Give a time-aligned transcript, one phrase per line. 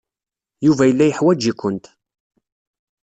[0.65, 1.85] Yuba yella yeḥwaj-ikent.